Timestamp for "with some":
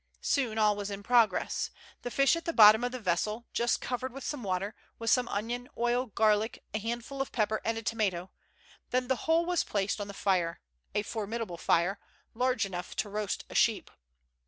4.11-4.41, 4.97-5.27